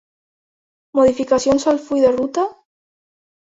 Modificacions 1.01 1.67
al 1.75 1.81
full 1.87 2.05
de 2.09 2.13
ruta? 2.19 2.51